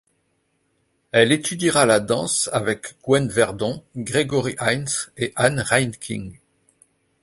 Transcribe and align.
Elle 1.11 1.31
étudiera 1.31 1.85
la 1.85 1.99
danse 1.99 2.49
avec 2.53 2.95
Gwen 3.03 3.27
Verdon, 3.29 3.83
Gregory 3.95 4.55
Hines, 4.59 4.89
et 5.15 5.31
Ann 5.35 5.59
Reinking. 5.59 6.39